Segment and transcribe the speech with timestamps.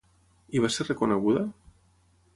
[0.59, 1.45] I va ser reconeguda?